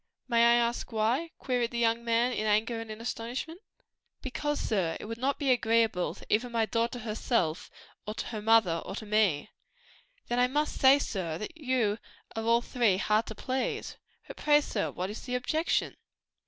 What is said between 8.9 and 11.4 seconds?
to me." "Then I must say, sir,